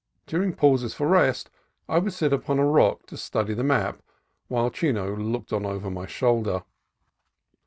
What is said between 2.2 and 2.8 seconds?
on a